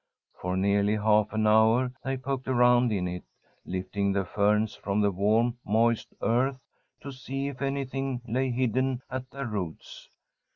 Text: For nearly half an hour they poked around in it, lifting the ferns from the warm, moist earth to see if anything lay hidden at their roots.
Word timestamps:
For 0.33 0.57
nearly 0.57 0.95
half 0.95 1.31
an 1.31 1.45
hour 1.45 1.91
they 2.03 2.17
poked 2.17 2.47
around 2.47 2.91
in 2.91 3.07
it, 3.07 3.23
lifting 3.67 4.11
the 4.13 4.25
ferns 4.25 4.73
from 4.73 5.01
the 5.01 5.11
warm, 5.11 5.59
moist 5.63 6.11
earth 6.23 6.59
to 7.01 7.11
see 7.11 7.49
if 7.49 7.61
anything 7.61 8.19
lay 8.27 8.49
hidden 8.49 9.03
at 9.11 9.29
their 9.29 9.45
roots. 9.45 10.09